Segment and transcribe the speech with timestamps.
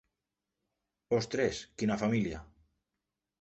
[1.17, 2.41] Ostres, quina família!